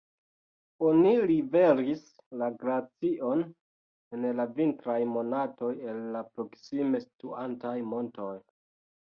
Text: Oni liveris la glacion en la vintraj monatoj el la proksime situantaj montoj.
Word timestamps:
Oni 0.91 1.09
liveris 1.31 2.01
la 2.41 2.47
glacion 2.63 3.43
en 4.17 4.25
la 4.39 4.47
vintraj 4.57 4.97
monatoj 5.13 5.71
el 5.93 6.01
la 6.17 6.25
proksime 6.33 7.05
situantaj 7.07 7.77
montoj. 7.95 8.33